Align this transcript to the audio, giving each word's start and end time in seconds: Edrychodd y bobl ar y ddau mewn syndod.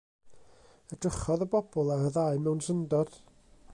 Edrychodd 0.95 1.45
y 1.47 1.49
bobl 1.55 1.93
ar 1.97 2.07
y 2.09 2.13
ddau 2.17 2.41
mewn 2.47 2.65
syndod. 2.69 3.15